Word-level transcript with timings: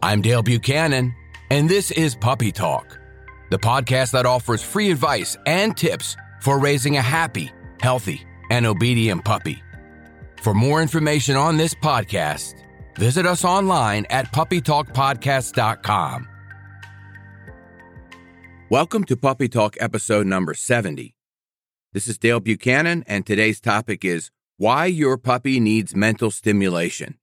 I'm 0.00 0.22
Dale 0.22 0.44
Buchanan, 0.44 1.12
and 1.50 1.68
this 1.68 1.90
is 1.90 2.14
Puppy 2.14 2.52
Talk, 2.52 3.00
the 3.50 3.58
podcast 3.58 4.12
that 4.12 4.26
offers 4.26 4.62
free 4.62 4.92
advice 4.92 5.36
and 5.44 5.76
tips 5.76 6.16
for 6.40 6.60
raising 6.60 6.96
a 6.96 7.02
happy, 7.02 7.50
healthy, 7.80 8.22
and 8.48 8.64
obedient 8.64 9.24
puppy. 9.24 9.60
For 10.40 10.54
more 10.54 10.80
information 10.82 11.34
on 11.34 11.56
this 11.56 11.74
podcast, 11.74 12.62
visit 12.96 13.26
us 13.26 13.44
online 13.44 14.06
at 14.08 14.32
puppytalkpodcast.com. 14.32 16.28
Welcome 18.70 19.02
to 19.02 19.16
Puppy 19.16 19.48
Talk 19.48 19.76
episode 19.80 20.28
number 20.28 20.54
70. 20.54 21.16
This 21.92 22.06
is 22.06 22.18
Dale 22.18 22.38
Buchanan, 22.38 23.02
and 23.08 23.26
today's 23.26 23.60
topic 23.60 24.04
is 24.04 24.30
why 24.58 24.86
your 24.86 25.18
puppy 25.18 25.58
needs 25.58 25.96
mental 25.96 26.30
stimulation. 26.30 27.18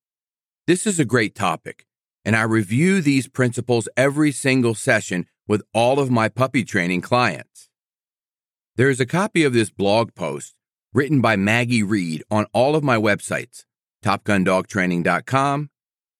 This 0.67 0.85
is 0.85 0.99
a 0.99 1.05
great 1.05 1.35
topic, 1.35 1.85
and 2.25 2.35
I 2.35 2.41
review 2.41 3.01
these 3.01 3.27
principles 3.27 3.87
every 3.95 4.31
single 4.31 4.73
session 4.73 5.27
with 5.47 5.61
all 5.73 5.99
of 5.99 6.09
my 6.09 6.27
puppy 6.27 6.63
training 6.63 7.01
clients. 7.01 7.69
There 8.75 8.89
is 8.89 8.99
a 8.99 9.05
copy 9.05 9.43
of 9.43 9.53
this 9.53 9.69
blog 9.69 10.15
post 10.15 10.55
written 10.93 11.21
by 11.21 11.35
Maggie 11.35 11.83
Reed 11.83 12.23
on 12.31 12.47
all 12.51 12.75
of 12.75 12.83
my 12.83 12.97
websites 12.97 13.63
TopGunDogTraining.com, 14.03 15.69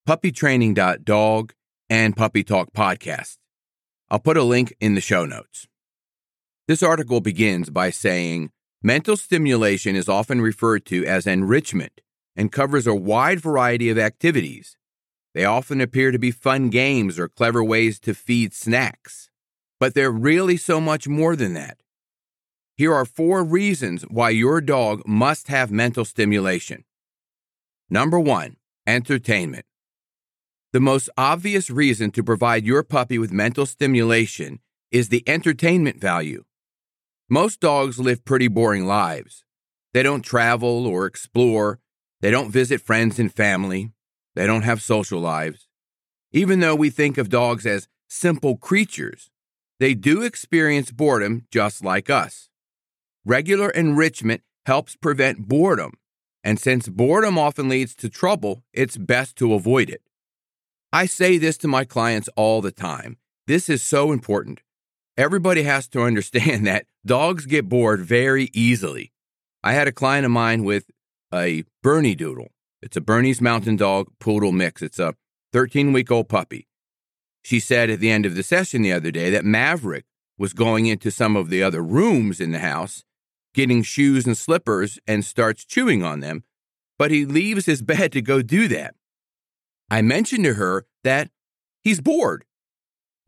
PuppyTraining.dog, 0.08 1.54
and 1.90 2.16
Puppy 2.16 2.44
Talk 2.44 2.72
Podcast. 2.74 3.38
I'll 4.10 4.20
put 4.20 4.38
a 4.38 4.44
link 4.44 4.76
in 4.80 4.96
the 4.96 5.02
show 5.02 5.26
notes. 5.26 5.68
This 6.68 6.82
article 6.84 7.22
begins 7.22 7.70
by 7.70 7.90
saying 7.90 8.52
mental 8.82 9.18
stimulation 9.18 9.96
is 9.96 10.10
often 10.10 10.42
referred 10.42 10.86
to 10.86 11.06
as 11.06 11.28
enrichment 11.28 12.02
and 12.36 12.52
covers 12.52 12.88
a 12.88 12.96
wide 12.96 13.40
variety 13.40 13.90
of 13.90 13.98
activities. 13.98 14.78
They 15.36 15.44
often 15.44 15.82
appear 15.82 16.12
to 16.12 16.18
be 16.18 16.32
fun 16.32 16.70
games 16.70 17.20
or 17.20 17.28
clever 17.28 17.62
ways 17.62 18.00
to 18.00 18.14
feed 18.14 18.54
snacks. 18.54 19.30
But 19.82 19.94
they're 19.94 20.10
really 20.10 20.56
so 20.56 20.80
much 20.80 21.10
more 21.10 21.36
than 21.36 21.54
that. 21.56 21.78
Here 22.78 22.94
are 22.94 23.04
four 23.04 23.44
reasons 23.44 24.04
why 24.04 24.30
your 24.30 24.62
dog 24.62 25.02
must 25.06 25.50
have 25.50 25.72
mental 25.72 26.06
stimulation. 26.06 26.86
Number 27.90 28.18
one, 28.18 28.56
entertainment. 28.88 29.66
The 30.72 30.80
most 30.80 31.10
obvious 31.18 31.70
reason 31.70 32.12
to 32.12 32.24
provide 32.24 32.66
your 32.66 32.84
puppy 32.84 33.20
with 33.20 33.34
mental 33.34 33.66
stimulation 33.66 34.60
is 34.90 35.10
the 35.10 35.24
entertainment 35.28 36.00
value. 36.00 36.46
Most 37.30 37.60
dogs 37.60 38.00
live 38.00 38.24
pretty 38.24 38.48
boring 38.48 38.86
lives. 38.86 39.44
They 39.94 40.02
don't 40.02 40.22
travel 40.22 40.88
or 40.88 41.06
explore. 41.06 41.80
They 42.22 42.32
don't 42.32 42.52
visit 42.52 42.80
friends 42.80 43.20
and 43.20 43.34
family. 43.34 43.92
They 44.36 44.46
don't 44.46 44.64
have 44.64 44.82
social 44.82 45.20
lives. 45.20 45.68
Even 46.32 46.60
though 46.60 46.76
we 46.76 46.90
think 46.90 47.18
of 47.18 47.30
dogs 47.30 47.66
as 47.66 47.88
simple 48.08 48.58
creatures, 48.58 49.30
they 49.80 49.94
do 49.94 50.22
experience 50.22 50.92
boredom 50.92 51.48
just 51.52 51.84
like 51.84 52.10
us. 52.10 52.50
Regular 53.26 53.70
enrichment 53.70 54.42
helps 54.66 54.96
prevent 54.96 55.48
boredom, 55.48 55.94
and 56.44 56.60
since 56.60 56.88
boredom 56.88 57.38
often 57.38 57.70
leads 57.70 57.96
to 57.96 58.10
trouble, 58.10 58.64
it's 58.74 58.98
best 58.98 59.36
to 59.38 59.54
avoid 59.54 59.90
it. 59.90 60.02
I 60.94 61.06
say 61.06 61.38
this 61.38 61.58
to 61.60 61.68
my 61.68 61.84
clients 61.86 62.30
all 62.36 62.62
the 62.62 62.72
time. 62.72 63.18
This 63.48 63.70
is 63.70 63.82
so 63.82 64.12
important. 64.12 64.62
Everybody 65.18 65.64
has 65.64 65.88
to 65.90 66.02
understand 66.10 66.68
that 66.68 66.86
dogs 67.06 67.46
get 67.46 67.70
bored 67.70 68.02
very 68.02 68.50
easily. 68.54 69.12
I 69.64 69.74
had 69.74 69.88
a 69.88 69.92
client 69.92 70.26
of 70.26 70.32
mine 70.32 70.64
with 70.64 70.86
a 71.34 71.64
Bernedoodle. 71.84 72.50
It's 72.86 72.96
a 72.96 73.02
Bernese 73.02 73.44
Mountain 73.44 73.78
Dog 73.78 74.10
Poodle 74.20 74.52
mix. 74.52 74.84
It's 74.84 75.00
a 75.00 75.16
13 75.54 75.92
week 75.92 76.12
old 76.12 76.30
puppy. 76.30 76.68
She 77.44 77.60
said 77.60 77.90
at 77.90 78.00
the 78.00 78.12
end 78.12 78.28
of 78.28 78.36
the 78.36 78.44
session 78.44 78.84
the 78.84 78.94
other 78.94 79.10
day 79.10 79.32
that 79.32 79.44
Maverick 79.44 80.06
was 80.38 80.54
going 80.54 80.86
into 80.86 81.10
some 81.10 81.36
of 81.36 81.50
the 81.50 81.64
other 81.64 81.82
rooms 81.82 82.40
in 82.40 82.52
the 82.52 82.60
house, 82.60 83.04
getting 83.56 83.82
shoes 83.82 84.28
and 84.28 84.38
slippers, 84.38 85.00
and 85.08 85.26
starts 85.26 85.66
chewing 85.66 86.04
on 86.04 86.20
them, 86.20 86.44
but 87.00 87.10
he 87.10 87.26
leaves 87.26 87.66
his 87.66 87.82
bed 87.94 88.12
to 88.12 88.22
go 88.22 88.44
do 88.44 88.68
that. 88.68 88.94
I 89.90 90.04
mentioned 90.04 90.44
to 90.44 90.54
her 90.54 90.86
that 91.04 91.32
he's 91.82 92.02
bored. 92.02 92.46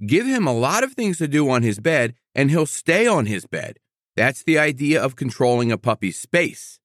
Give 0.06 0.28
him 0.28 0.46
a 0.46 0.54
lot 0.54 0.84
of 0.84 0.94
things 0.94 1.18
to 1.18 1.28
do 1.28 1.50
on 1.50 1.64
his 1.64 1.80
bed, 1.80 2.14
and 2.36 2.52
he'll 2.52 2.68
stay 2.68 3.08
on 3.08 3.26
his 3.26 3.48
bed. 3.48 3.80
That's 4.16 4.44
the 4.44 4.60
idea 4.60 5.02
of 5.02 5.16
controlling 5.16 5.72
a 5.72 5.80
puppy's 5.80 6.20
space. 6.20 6.80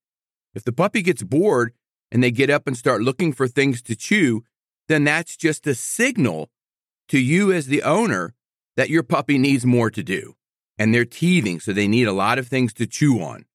If 0.54 0.64
the 0.64 0.72
puppy 0.72 1.02
gets 1.02 1.22
bored 1.22 1.74
and 2.12 2.22
they 2.22 2.30
get 2.30 2.50
up 2.50 2.66
and 2.66 2.76
start 2.76 3.00
looking 3.00 3.32
for 3.32 3.48
things 3.48 3.80
to 3.82 3.96
chew, 3.96 4.44
then 4.86 5.02
that's 5.02 5.34
just 5.34 5.66
a 5.66 5.74
signal 5.74 6.50
to 7.08 7.18
you 7.18 7.50
as 7.50 7.66
the 7.66 7.82
owner 7.82 8.34
that 8.76 8.90
your 8.90 9.02
puppy 9.02 9.38
needs 9.38 9.64
more 9.64 9.90
to 9.90 10.02
do. 10.02 10.34
And 10.78 10.94
they're 10.94 11.06
teething, 11.06 11.58
so 11.58 11.72
they 11.72 11.88
need 11.88 12.06
a 12.06 12.12
lot 12.12 12.38
of 12.38 12.48
things 12.48 12.74
to 12.74 12.86
chew 12.86 13.20
on. 13.22 13.46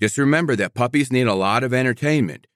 Just 0.00 0.16
remember 0.16 0.56
that 0.56 0.74
puppies 0.74 1.12
need 1.12 1.26
a 1.26 1.34
lot 1.34 1.62
of 1.62 1.74
entertainment. 1.74 2.46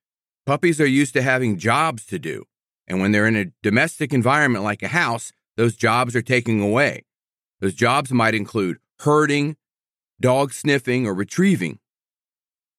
Puppies 0.46 0.80
are 0.80 0.86
used 0.86 1.12
to 1.14 1.22
having 1.22 1.58
jobs 1.58 2.06
to 2.06 2.18
do. 2.18 2.44
And 2.86 3.00
when 3.00 3.12
they're 3.12 3.26
in 3.26 3.36
a 3.36 3.52
domestic 3.62 4.14
environment 4.14 4.64
like 4.64 4.82
a 4.82 4.88
house, 4.88 5.32
those 5.56 5.76
jobs 5.76 6.16
are 6.16 6.22
taken 6.22 6.60
away. 6.60 7.04
Those 7.60 7.74
jobs 7.74 8.10
might 8.10 8.34
include 8.34 8.78
herding, 9.00 9.56
dog 10.20 10.52
sniffing, 10.52 11.06
or 11.06 11.14
retrieving. 11.14 11.78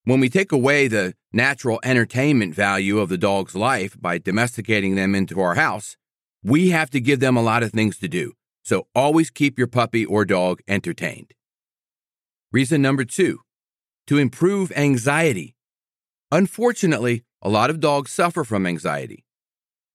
When 0.04 0.20
we 0.20 0.30
take 0.30 0.52
away 0.52 0.88
the 0.88 1.16
natural 1.36 1.80
entertainment 1.84 2.56
value 2.56 3.00
of 3.00 3.10
the 3.10 3.18
dog's 3.18 3.56
life 3.56 3.96
by 4.02 4.18
domesticating 4.18 4.96
them 4.96 5.14
into 5.14 5.40
our 5.40 5.56
house, 5.56 5.98
we 6.42 6.70
have 6.70 6.90
to 6.92 7.02
give 7.02 7.20
them 7.20 7.36
a 7.36 7.44
lot 7.44 7.62
of 7.62 7.72
things 7.72 7.98
to 8.00 8.08
do. 8.08 8.34
So 8.64 8.88
always 8.96 9.30
keep 9.30 9.58
your 9.58 9.68
puppy 9.68 10.06
or 10.06 10.26
dog 10.26 10.62
entertained. 10.68 11.34
Reason 12.52 12.82
number 12.82 13.04
two 13.04 13.42
to 14.08 14.18
improve 14.18 14.72
anxiety. 14.76 15.56
Unfortunately, 16.32 17.24
a 17.42 17.50
lot 17.50 17.70
of 17.70 17.80
dogs 17.80 18.12
suffer 18.12 18.44
from 18.44 18.66
anxiety. 18.66 19.26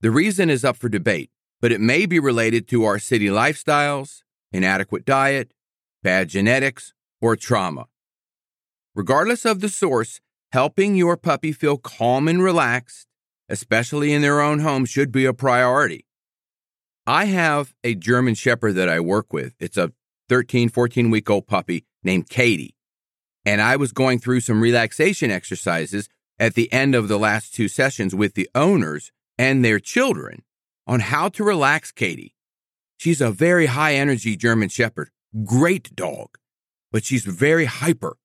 The 0.00 0.10
reason 0.10 0.50
is 0.50 0.64
up 0.64 0.76
for 0.76 0.88
debate, 0.88 1.30
but 1.60 1.72
it 1.72 1.80
may 1.80 2.06
be 2.06 2.18
related 2.18 2.68
to 2.68 2.84
our 2.84 2.98
city 2.98 3.26
lifestyles, 3.26 4.22
inadequate 4.52 5.04
diet, 5.04 5.52
bad 6.02 6.28
genetics, 6.28 6.92
or 7.20 7.36
trauma. 7.36 7.86
Regardless 8.94 9.44
of 9.44 9.60
the 9.60 9.68
source, 9.68 10.20
helping 10.52 10.96
your 10.96 11.16
puppy 11.16 11.52
feel 11.52 11.76
calm 11.76 12.28
and 12.28 12.42
relaxed, 12.42 13.06
especially 13.48 14.12
in 14.12 14.22
their 14.22 14.40
own 14.40 14.60
home, 14.60 14.84
should 14.84 15.12
be 15.12 15.24
a 15.24 15.32
priority. 15.32 16.06
I 17.06 17.26
have 17.26 17.74
a 17.82 17.94
German 17.94 18.34
Shepherd 18.34 18.74
that 18.74 18.88
I 18.88 19.00
work 19.00 19.32
with. 19.32 19.54
It's 19.58 19.76
a 19.76 19.92
13, 20.28 20.68
14 20.68 21.10
week 21.10 21.28
old 21.28 21.46
puppy 21.46 21.84
named 22.02 22.28
Katie. 22.28 22.76
And 23.44 23.60
I 23.60 23.76
was 23.76 23.92
going 23.92 24.18
through 24.18 24.40
some 24.40 24.60
relaxation 24.60 25.30
exercises 25.30 26.08
at 26.38 26.54
the 26.54 26.72
end 26.72 26.94
of 26.94 27.08
the 27.08 27.18
last 27.18 27.54
two 27.54 27.68
sessions 27.68 28.14
with 28.14 28.34
the 28.34 28.48
owners 28.54 29.10
and 29.38 29.64
their 29.64 29.80
children 29.80 30.42
on 30.86 31.00
how 31.00 31.28
to 31.30 31.44
relax 31.44 31.91
Katie. 31.91 32.34
She's 32.96 33.20
a 33.20 33.30
very 33.30 33.66
high 33.66 33.94
energy 33.94 34.36
German 34.36 34.68
Shepherd, 34.68 35.10
great 35.44 35.94
dog, 35.96 36.36
but 36.92 37.04
she's 37.04 37.24
very 37.24 37.64
hyper. 37.64 38.16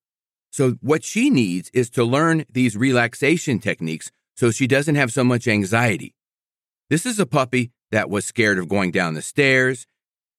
So, 0.56 0.78
what 0.80 1.04
she 1.04 1.30
needs 1.30 1.70
is 1.74 1.90
to 1.90 2.06
learn 2.06 2.46
these 2.50 2.78
relaxation 2.78 3.60
techniques 3.60 4.10
so 4.38 4.52
she 4.52 4.68
doesn't 4.68 4.96
have 4.96 5.12
so 5.12 5.22
much 5.22 5.50
anxiety. 5.50 6.16
This 6.90 7.06
is 7.06 7.20
a 7.20 7.26
puppy 7.26 7.74
that 7.92 8.10
was 8.10 8.26
scared 8.26 8.58
of 8.58 8.70
going 8.70 8.92
down 8.92 9.16
the 9.16 9.22
stairs, 9.22 9.86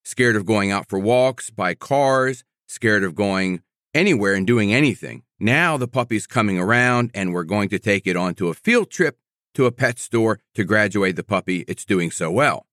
scared 0.07 0.35
of 0.35 0.47
going 0.47 0.71
out 0.71 0.89
for 0.89 0.99
walks 0.99 1.51
by 1.51 1.75
cars, 1.75 2.45
scared 2.67 3.05
of 3.05 3.15
going 3.15 3.61
anywhere 3.93 4.33
and 4.33 4.47
doing 4.47 4.73
anything. 4.73 5.23
Now 5.39 5.77
the 5.77 5.87
puppy's 5.87 6.27
coming 6.27 6.59
around 6.59 7.11
and 7.13 7.35
we're 7.35 7.45
going 7.45 7.69
to 7.69 7.79
take 7.79 8.07
it 8.07 8.17
onto 8.17 8.49
a 8.49 8.55
field 8.55 8.91
trip 8.91 9.19
to 9.53 9.67
a 9.67 9.71
pet 9.71 9.99
store 9.99 10.41
to 10.55 10.65
graduate 10.65 11.17
the 11.17 11.25
puppy, 11.25 11.67
it's 11.69 11.85
doing 11.85 12.11
so 12.11 12.31
well. 12.31 12.65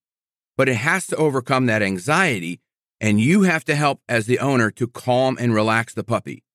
But 0.56 0.69
it 0.69 0.75
has 0.75 1.07
to 1.07 1.18
overcome 1.18 1.66
that 1.66 1.81
anxiety, 1.81 2.62
and 3.01 3.19
you 3.19 3.42
have 3.42 3.66
to 3.66 3.75
help 3.75 4.00
as 4.07 4.28
the 4.28 4.40
owner 4.40 4.72
to 4.72 4.88
calm 4.88 5.38
and 5.38 5.54
relax 5.54 5.94
the 5.94 6.06
puppy. 6.06 6.45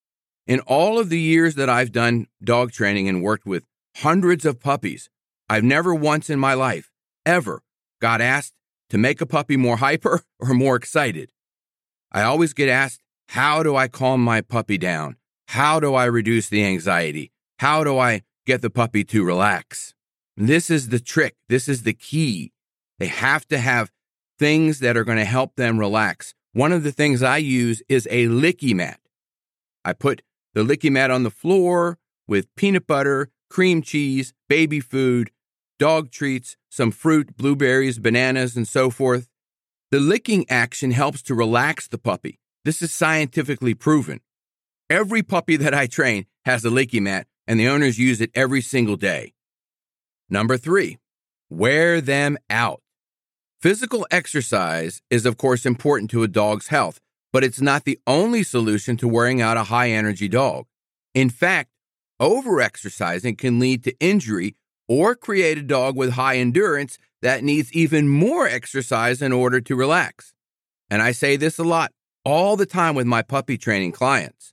In 0.48 0.60
all 0.60 0.98
of 0.98 1.10
the 1.10 1.20
years 1.20 1.56
that 1.56 1.68
I've 1.68 1.92
done 1.92 2.26
dog 2.42 2.72
training 2.72 3.06
and 3.06 3.22
worked 3.22 3.44
with 3.44 3.66
hundreds 3.96 4.46
of 4.46 4.58
puppies, 4.58 5.10
I've 5.46 5.62
never 5.62 5.94
once 5.94 6.30
in 6.30 6.38
my 6.38 6.54
life, 6.54 6.90
ever, 7.26 7.62
got 8.00 8.22
asked 8.22 8.54
to 8.88 8.96
make 8.96 9.20
a 9.20 9.26
puppy 9.26 9.58
more 9.58 9.76
hyper 9.76 10.22
or 10.40 10.54
more 10.54 10.74
excited. 10.74 11.30
I 12.10 12.22
always 12.22 12.54
get 12.54 12.70
asked, 12.70 13.02
how 13.28 13.62
do 13.62 13.76
I 13.76 13.88
calm 13.88 14.24
my 14.24 14.40
puppy 14.40 14.78
down? 14.78 15.16
How 15.48 15.80
do 15.80 15.94
I 15.94 16.06
reduce 16.06 16.48
the 16.48 16.64
anxiety? 16.64 17.30
How 17.58 17.84
do 17.84 17.98
I 17.98 18.22
get 18.46 18.62
the 18.62 18.70
puppy 18.70 19.04
to 19.04 19.22
relax? 19.22 19.92
This 20.34 20.70
is 20.70 20.88
the 20.88 21.00
trick. 21.00 21.34
This 21.50 21.68
is 21.68 21.82
the 21.82 21.92
key. 21.92 22.52
They 22.98 23.08
have 23.08 23.46
to 23.48 23.58
have 23.58 23.92
things 24.38 24.80
that 24.80 24.96
are 24.96 25.04
going 25.04 25.18
to 25.18 25.26
help 25.26 25.56
them 25.56 25.78
relax. 25.78 26.32
One 26.54 26.72
of 26.72 26.84
the 26.84 26.92
things 26.92 27.22
I 27.22 27.36
use 27.36 27.82
is 27.86 28.08
a 28.10 28.28
licky 28.28 28.74
mat. 28.74 29.00
I 29.84 29.92
put 29.92 30.22
the 30.58 30.64
licky 30.64 30.90
mat 30.90 31.08
on 31.08 31.22
the 31.22 31.30
floor 31.30 31.98
with 32.26 32.52
peanut 32.56 32.84
butter, 32.84 33.28
cream 33.48 33.80
cheese, 33.80 34.34
baby 34.48 34.80
food, 34.80 35.30
dog 35.78 36.10
treats, 36.10 36.56
some 36.68 36.90
fruit, 36.90 37.36
blueberries, 37.36 38.00
bananas, 38.00 38.56
and 38.56 38.66
so 38.66 38.90
forth. 38.90 39.28
The 39.92 40.00
licking 40.00 40.50
action 40.50 40.90
helps 40.90 41.22
to 41.22 41.34
relax 41.36 41.86
the 41.86 41.96
puppy. 41.96 42.40
This 42.64 42.82
is 42.82 42.92
scientifically 42.92 43.74
proven. 43.74 44.18
Every 44.90 45.22
puppy 45.22 45.56
that 45.58 45.74
I 45.74 45.86
train 45.86 46.26
has 46.44 46.64
a 46.64 46.70
licky 46.70 47.00
mat, 47.00 47.28
and 47.46 47.60
the 47.60 47.68
owners 47.68 48.00
use 48.00 48.20
it 48.20 48.32
every 48.34 48.60
single 48.60 48.96
day. 48.96 49.34
Number 50.28 50.56
three, 50.56 50.98
wear 51.48 52.00
them 52.00 52.36
out. 52.50 52.82
Physical 53.62 54.08
exercise 54.10 55.02
is, 55.08 55.24
of 55.24 55.36
course, 55.36 55.64
important 55.64 56.10
to 56.10 56.24
a 56.24 56.28
dog's 56.28 56.66
health, 56.66 56.98
but 57.32 57.44
it's 57.44 57.60
not 57.60 57.84
the 57.84 57.98
only 58.06 58.42
solution 58.42 58.96
to 58.96 59.08
wearing 59.08 59.40
out 59.40 59.56
a 59.56 59.64
high 59.64 59.90
energy 59.90 60.28
dog. 60.28 60.66
In 61.14 61.30
fact, 61.30 61.70
overexercising 62.20 63.36
can 63.38 63.58
lead 63.58 63.84
to 63.84 63.98
injury 64.00 64.56
or 64.88 65.14
create 65.14 65.58
a 65.58 65.62
dog 65.62 65.96
with 65.96 66.12
high 66.12 66.36
endurance 66.36 66.98
that 67.20 67.44
needs 67.44 67.72
even 67.72 68.08
more 68.08 68.46
exercise 68.46 69.20
in 69.20 69.32
order 69.32 69.60
to 69.60 69.76
relax. 69.76 70.32
And 70.90 71.02
I 71.02 71.12
say 71.12 71.36
this 71.36 71.58
a 71.58 71.64
lot 71.64 71.92
all 72.24 72.56
the 72.56 72.66
time 72.66 72.94
with 72.94 73.06
my 73.06 73.22
puppy 73.22 73.58
training 73.58 73.92
clients. 73.92 74.52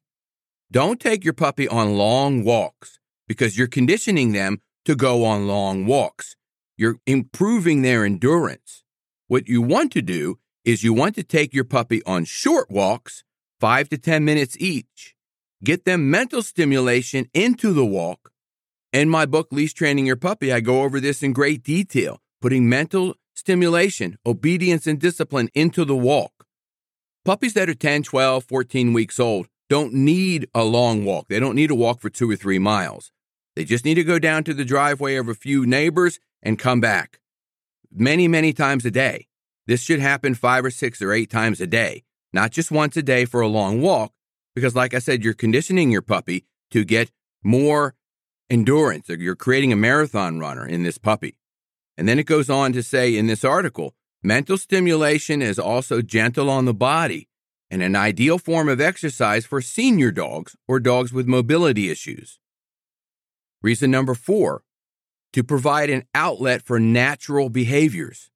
Don't 0.72 1.00
take 1.00 1.24
your 1.24 1.34
puppy 1.34 1.68
on 1.68 1.96
long 1.96 2.44
walks 2.44 3.00
because 3.28 3.58
you're 3.58 3.68
conditioning 3.68 4.34
them 4.34 4.62
to 4.84 4.96
go 4.96 5.24
on 5.24 5.48
long 5.48 5.86
walks. 5.86 6.36
You're 6.78 6.98
improving 7.06 7.82
their 7.82 8.04
endurance. 8.04 8.84
What 9.28 9.48
you 9.48 9.62
want 9.62 9.92
to 9.94 10.02
do 10.02 10.40
is 10.66 10.84
you 10.84 10.94
want 10.94 11.16
to 11.16 11.24
take 11.24 11.54
your 11.54 11.64
puppy 11.64 12.04
on 12.06 12.26
short 12.26 12.70
walks, 12.72 13.24
five 13.60 13.88
to 13.90 13.98
10 13.98 14.26
minutes 14.26 14.58
each. 14.60 15.16
Get 15.64 15.86
them 15.86 16.10
mental 16.10 16.42
stimulation 16.42 17.30
into 17.34 17.72
the 17.72 17.86
walk. 17.86 18.32
In 18.92 19.10
my 19.10 19.26
book, 19.26 19.48
Leash 19.52 19.74
Training 19.74 20.06
Your 20.06 20.16
Puppy, 20.16 20.52
I 20.52 20.60
go 20.60 20.82
over 20.82 21.00
this 21.00 21.22
in 21.22 21.34
great 21.34 21.64
detail, 21.64 22.20
putting 22.42 22.68
mental 22.68 23.16
stimulation, 23.36 24.18
obedience, 24.26 24.88
and 24.88 25.00
discipline 25.00 25.50
into 25.54 25.86
the 25.86 25.96
walk. 25.96 26.46
Puppies 27.24 27.54
that 27.54 27.70
are 27.70 27.76
10, 27.76 28.04
12, 28.04 28.44
14 28.44 28.94
weeks 28.94 29.20
old 29.20 29.48
don't 29.70 29.94
need 29.94 30.48
a 30.54 30.64
long 30.64 31.06
walk. 31.06 31.28
They 31.28 31.40
don't 31.40 31.56
need 31.56 31.68
to 31.68 31.76
walk 31.76 32.00
for 32.00 32.10
two 32.10 32.30
or 32.30 32.36
three 32.36 32.60
miles. 32.60 33.12
They 33.56 33.66
just 33.66 33.86
need 33.86 33.96
to 33.96 34.04
go 34.04 34.20
down 34.20 34.44
to 34.44 34.54
the 34.54 34.66
driveway 34.66 35.16
of 35.16 35.28
a 35.28 35.34
few 35.34 35.66
neighbors 35.66 36.20
and 36.42 36.60
come 36.60 36.80
back 36.80 37.20
many, 37.92 38.28
many 38.28 38.54
times 38.54 38.86
a 38.86 38.92
day. 38.92 39.28
This 39.68 39.82
should 39.82 40.00
happen 40.00 40.36
five 40.36 40.64
or 40.64 40.72
six 40.72 41.02
or 41.02 41.12
eight 41.12 41.30
times 41.30 41.60
a 41.60 41.68
day, 41.68 42.04
not 42.34 42.52
just 42.52 42.72
once 42.72 42.96
a 42.98 43.04
day 43.04 43.26
for 43.26 43.42
a 43.42 43.48
long 43.48 43.82
walk, 43.82 44.14
because, 44.54 44.76
like 44.76 44.94
I 44.94 45.00
said, 45.00 45.24
you're 45.24 45.34
conditioning 45.34 45.92
your 45.92 46.02
puppy 46.02 46.46
to 46.72 46.84
get 46.84 47.12
more 47.44 47.96
endurance, 48.50 49.10
you're 49.10 49.36
creating 49.36 49.74
a 49.74 49.76
marathon 49.76 50.40
runner 50.40 50.66
in 50.66 50.84
this 50.84 50.98
puppy. 50.98 51.38
And 51.98 52.08
then 52.08 52.20
it 52.20 52.26
goes 52.26 52.50
on 52.50 52.74
to 52.74 52.84
say 52.84 53.16
in 53.16 53.28
this 53.28 53.44
article 53.44 53.94
mental 54.24 54.58
stimulation 54.58 55.42
is 55.42 55.60
also 55.60 56.02
gentle 56.02 56.50
on 56.50 56.66
the 56.66 56.74
body 56.74 57.28
and 57.70 57.82
an 57.82 57.96
ideal 57.96 58.38
form 58.38 58.70
of 58.70 58.82
exercise 58.82 59.46
for 59.46 59.62
senior 59.62 60.12
dogs 60.12 60.56
or 60.68 60.80
dogs 60.80 61.12
with 61.14 61.28
mobility 61.28 61.90
issues. 61.90 62.40
Reason 63.62 63.90
number 63.90 64.14
four 64.14 64.64
to 65.34 65.44
provide 65.44 65.90
an 65.90 66.04
outlet 66.14 66.62
for 66.62 66.80
natural 66.80 67.50
behaviors. 67.50 68.32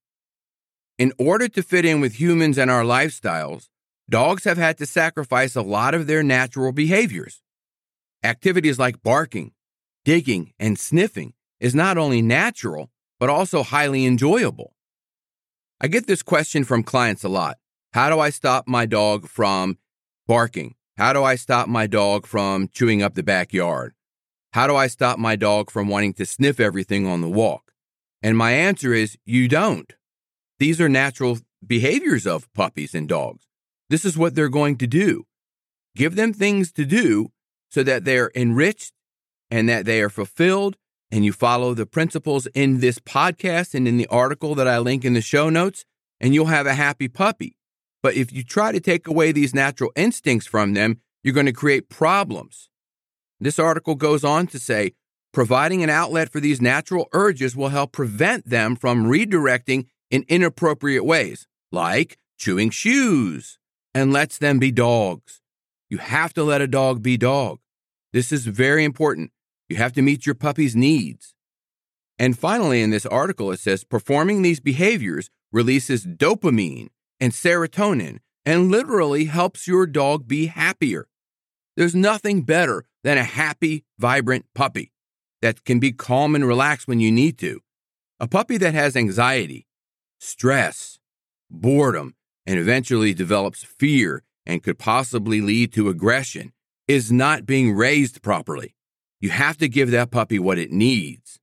In 0.99 1.13
order 1.17 1.47
to 1.47 1.63
fit 1.63 1.85
in 1.85 2.01
with 2.01 2.19
humans 2.19 2.57
and 2.57 2.69
our 2.69 2.83
lifestyles, 2.83 3.69
dogs 4.09 4.43
have 4.43 4.57
had 4.57 4.77
to 4.79 4.85
sacrifice 4.85 5.55
a 5.55 5.61
lot 5.61 5.93
of 5.93 6.07
their 6.07 6.23
natural 6.23 6.73
behaviors. 6.73 7.41
Activities 8.21 8.77
like 8.77 9.01
barking, 9.01 9.53
digging, 10.03 10.51
and 10.59 10.77
sniffing 10.77 11.35
is 11.61 11.73
not 11.73 11.97
only 11.97 12.21
natural, 12.21 12.91
but 13.17 13.29
also 13.29 13.63
highly 13.63 14.05
enjoyable. 14.05 14.75
I 15.79 15.87
get 15.87 16.05
this 16.05 16.21
question 16.21 16.65
from 16.65 16.83
clients 16.83 17.23
a 17.23 17.29
lot. 17.29 17.59
How 17.93 18.09
do 18.09 18.19
I 18.19 18.29
stop 18.29 18.67
my 18.67 18.85
dog 18.85 19.25
from 19.25 19.77
barking? 20.27 20.75
How 20.97 21.13
do 21.13 21.23
I 21.23 21.35
stop 21.35 21.69
my 21.69 21.87
dog 21.87 22.25
from 22.27 22.67
chewing 22.67 23.01
up 23.01 23.15
the 23.15 23.23
backyard? 23.23 23.93
How 24.51 24.67
do 24.67 24.75
I 24.75 24.87
stop 24.87 25.17
my 25.17 25.37
dog 25.37 25.71
from 25.71 25.87
wanting 25.87 26.11
to 26.15 26.25
sniff 26.25 26.59
everything 26.59 27.07
on 27.07 27.21
the 27.21 27.29
walk? 27.29 27.71
And 28.21 28.37
my 28.37 28.51
answer 28.51 28.93
is 28.93 29.17
you 29.23 29.47
don't. 29.47 29.93
These 30.59 30.81
are 30.81 30.89
natural 30.89 31.39
behaviors 31.65 32.27
of 32.27 32.51
puppies 32.53 32.93
and 32.93 33.07
dogs. 33.07 33.47
This 33.89 34.05
is 34.05 34.17
what 34.17 34.35
they're 34.35 34.49
going 34.49 34.77
to 34.77 34.87
do. 34.87 35.25
Give 35.95 36.15
them 36.15 36.33
things 36.33 36.71
to 36.73 36.85
do 36.85 37.31
so 37.71 37.83
that 37.83 38.05
they're 38.05 38.31
enriched 38.35 38.93
and 39.49 39.67
that 39.67 39.85
they 39.85 40.01
are 40.01 40.09
fulfilled. 40.09 40.75
And 41.11 41.25
you 41.25 41.33
follow 41.33 41.73
the 41.73 41.87
principles 41.87 42.45
in 42.53 42.81
this 42.81 42.99
podcast 42.99 43.73
and 43.73 43.87
in 43.87 43.97
the 43.97 44.05
article 44.07 44.53
that 44.55 44.67
I 44.67 44.77
link 44.77 45.03
in 45.03 45.13
the 45.13 45.21
show 45.21 45.49
notes, 45.49 45.83
and 46.19 46.35
you'll 46.35 46.45
have 46.45 46.67
a 46.67 46.75
happy 46.75 47.07
puppy. 47.07 47.55
But 48.03 48.15
if 48.15 48.31
you 48.31 48.43
try 48.43 48.71
to 48.71 48.79
take 48.79 49.07
away 49.07 49.31
these 49.31 49.55
natural 49.55 49.91
instincts 49.95 50.45
from 50.45 50.75
them, 50.75 51.01
you're 51.23 51.33
going 51.33 51.47
to 51.47 51.51
create 51.51 51.89
problems. 51.89 52.69
This 53.39 53.57
article 53.57 53.95
goes 53.95 54.23
on 54.23 54.47
to 54.47 54.59
say 54.59 54.93
providing 55.33 55.83
an 55.83 55.89
outlet 55.89 56.29
for 56.31 56.39
these 56.39 56.61
natural 56.61 57.07
urges 57.13 57.55
will 57.55 57.69
help 57.69 57.91
prevent 57.91 58.49
them 58.49 58.75
from 58.75 59.05
redirecting 59.05 59.87
in 60.09 60.25
inappropriate 60.27 61.05
ways, 61.05 61.47
like 61.71 62.17
chewing 62.37 62.69
shoes, 62.69 63.59
and 63.93 64.13
lets 64.13 64.37
them 64.37 64.59
be 64.59 64.71
dogs. 64.71 65.41
You 65.89 65.97
have 65.97 66.33
to 66.33 66.43
let 66.43 66.61
a 66.61 66.67
dog 66.67 67.01
be 67.01 67.17
dog. 67.17 67.59
This 68.13 68.31
is 68.31 68.45
very 68.45 68.83
important. 68.83 69.31
You 69.67 69.77
have 69.77 69.93
to 69.93 70.01
meet 70.01 70.25
your 70.25 70.35
puppy's 70.35 70.75
needs. 70.75 71.33
And 72.17 72.37
finally, 72.37 72.81
in 72.81 72.89
this 72.89 73.05
article, 73.05 73.51
it 73.51 73.59
says 73.59 73.83
performing 73.83 74.41
these 74.41 74.59
behaviors 74.59 75.29
releases 75.51 76.05
dopamine 76.05 76.89
and 77.19 77.31
serotonin 77.31 78.19
and 78.45 78.71
literally 78.71 79.25
helps 79.25 79.67
your 79.67 79.85
dog 79.85 80.27
be 80.27 80.47
happier. 80.47 81.07
There's 81.77 81.95
nothing 81.95 82.43
better 82.43 82.85
than 83.03 83.17
a 83.17 83.23
happy, 83.23 83.85
vibrant 83.97 84.45
puppy 84.53 84.91
that 85.41 85.63
can 85.63 85.79
be 85.79 85.91
calm 85.91 86.35
and 86.35 86.45
relaxed 86.45 86.87
when 86.87 86.99
you 86.99 87.11
need 87.11 87.37
to. 87.39 87.61
A 88.19 88.27
puppy 88.27 88.57
that 88.57 88.73
has 88.73 88.95
anxiety, 88.95 89.65
stress, 90.19 90.99
boredom, 91.49 92.15
and 92.45 92.59
eventually 92.59 93.13
develops 93.13 93.63
fear 93.63 94.23
and 94.45 94.63
could 94.63 94.77
possibly 94.77 95.41
lead 95.41 95.73
to 95.73 95.89
aggression 95.89 96.51
is 96.87 97.11
not 97.11 97.45
being 97.45 97.73
raised 97.73 98.21
properly. 98.21 98.75
You 99.21 99.29
have 99.29 99.57
to 99.57 99.67
give 99.67 99.91
that 99.91 100.11
puppy 100.11 100.39
what 100.39 100.57
it 100.57 100.71
needs. 100.71 101.39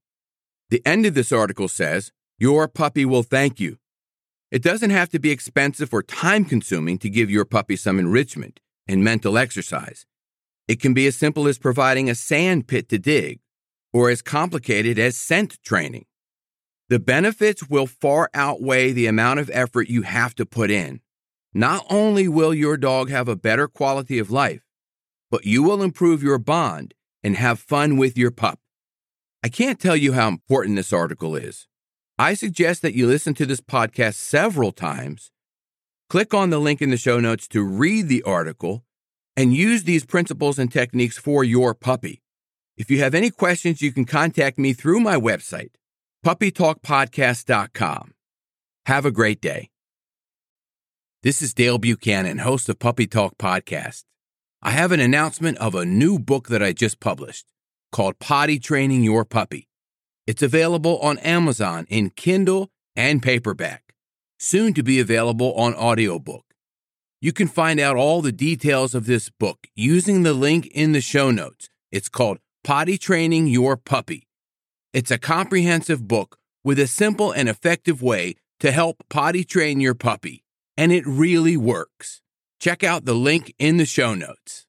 The 0.70 0.82
end 0.84 1.06
of 1.06 1.14
this 1.14 1.30
article 1.30 1.68
says, 1.68 2.10
Your 2.38 2.66
puppy 2.66 3.04
will 3.04 3.22
thank 3.22 3.60
you. 3.60 3.78
It 4.50 4.62
doesn't 4.62 4.90
have 4.90 5.08
to 5.10 5.18
be 5.18 5.30
expensive 5.30 5.92
or 5.92 6.02
time 6.02 6.44
consuming 6.44 6.98
to 6.98 7.10
give 7.10 7.30
your 7.30 7.44
puppy 7.44 7.76
some 7.76 7.98
enrichment 7.98 8.60
and 8.88 9.04
mental 9.04 9.38
exercise. 9.38 10.06
It 10.66 10.80
can 10.80 10.94
be 10.94 11.06
as 11.06 11.16
simple 11.16 11.46
as 11.46 11.58
providing 11.58 12.10
a 12.10 12.14
sand 12.14 12.66
pit 12.66 12.88
to 12.88 12.98
dig 12.98 13.40
or 13.92 14.10
as 14.10 14.22
complicated 14.22 14.98
as 14.98 15.16
scent 15.16 15.62
training. 15.62 16.06
The 16.88 16.98
benefits 17.00 17.68
will 17.68 17.86
far 17.86 18.30
outweigh 18.32 18.92
the 18.92 19.06
amount 19.06 19.40
of 19.40 19.50
effort 19.52 19.88
you 19.88 20.02
have 20.02 20.34
to 20.36 20.46
put 20.46 20.70
in. 20.70 21.00
Not 21.52 21.84
only 21.90 22.28
will 22.28 22.54
your 22.54 22.76
dog 22.76 23.10
have 23.10 23.28
a 23.28 23.34
better 23.34 23.66
quality 23.66 24.18
of 24.18 24.30
life, 24.30 24.62
but 25.30 25.44
you 25.44 25.62
will 25.62 25.82
improve 25.82 26.22
your 26.22 26.38
bond 26.38 26.94
and 27.24 27.36
have 27.36 27.58
fun 27.58 27.96
with 27.96 28.16
your 28.16 28.30
pup. 28.30 28.60
I 29.42 29.48
can't 29.48 29.80
tell 29.80 29.96
you 29.96 30.12
how 30.12 30.28
important 30.28 30.76
this 30.76 30.92
article 30.92 31.34
is. 31.34 31.66
I 32.18 32.34
suggest 32.34 32.82
that 32.82 32.94
you 32.94 33.06
listen 33.06 33.34
to 33.34 33.46
this 33.46 33.60
podcast 33.60 34.14
several 34.14 34.70
times. 34.70 35.30
Click 36.08 36.32
on 36.32 36.50
the 36.50 36.58
link 36.58 36.80
in 36.80 36.90
the 36.90 36.96
show 36.96 37.18
notes 37.18 37.48
to 37.48 37.62
read 37.62 38.08
the 38.08 38.22
article 38.22 38.84
and 39.36 39.52
use 39.52 39.84
these 39.84 40.04
principles 40.04 40.58
and 40.58 40.72
techniques 40.72 41.18
for 41.18 41.42
your 41.42 41.74
puppy. 41.74 42.22
If 42.76 42.90
you 42.90 43.00
have 43.00 43.14
any 43.14 43.30
questions, 43.30 43.82
you 43.82 43.92
can 43.92 44.04
contact 44.04 44.56
me 44.56 44.72
through 44.72 45.00
my 45.00 45.16
website, 45.16 45.70
puppytalkpodcast.com. 46.26 48.12
Have 48.86 49.06
a 49.06 49.12
great 49.12 49.40
day. 49.40 49.70
This 51.22 51.40
is 51.40 51.54
Dale 51.54 51.78
Buchanan, 51.78 52.38
host 52.38 52.68
of 52.68 52.80
Puppy 52.80 53.06
Talk 53.06 53.38
Podcast. 53.38 54.02
I 54.60 54.72
have 54.72 54.90
an 54.90 54.98
announcement 54.98 55.56
of 55.58 55.76
a 55.76 55.84
new 55.84 56.18
book 56.18 56.48
that 56.48 56.64
I 56.64 56.72
just 56.72 56.98
published 56.98 57.46
called 57.92 58.18
Potty 58.18 58.58
Training 58.58 59.04
Your 59.04 59.24
Puppy. 59.24 59.68
It's 60.26 60.42
available 60.42 60.98
on 60.98 61.18
Amazon 61.18 61.86
in 61.88 62.10
Kindle 62.10 62.70
and 62.96 63.22
paperback, 63.22 63.94
soon 64.36 64.74
to 64.74 64.82
be 64.82 64.98
available 64.98 65.54
on 65.54 65.74
audiobook. 65.74 66.44
You 67.20 67.32
can 67.32 67.46
find 67.46 67.78
out 67.78 67.94
all 67.94 68.20
the 68.20 68.32
details 68.32 68.96
of 68.96 69.06
this 69.06 69.30
book 69.30 69.68
using 69.76 70.24
the 70.24 70.34
link 70.34 70.66
in 70.66 70.90
the 70.90 71.00
show 71.00 71.30
notes. 71.30 71.68
It's 71.92 72.08
called 72.08 72.38
Potty 72.64 72.98
Training 72.98 73.46
Your 73.46 73.76
Puppy. 73.76 74.25
It's 74.96 75.10
a 75.10 75.18
comprehensive 75.18 76.08
book 76.08 76.38
with 76.64 76.78
a 76.78 76.86
simple 76.86 77.30
and 77.30 77.50
effective 77.50 78.00
way 78.00 78.36
to 78.60 78.72
help 78.72 79.04
potty 79.10 79.44
train 79.44 79.78
your 79.78 79.94
puppy, 79.94 80.42
and 80.74 80.90
it 80.90 81.06
really 81.06 81.54
works. 81.54 82.22
Check 82.60 82.82
out 82.82 83.04
the 83.04 83.12
link 83.12 83.54
in 83.58 83.76
the 83.76 83.84
show 83.84 84.14
notes. 84.14 84.65